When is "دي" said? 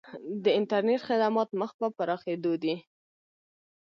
2.63-2.75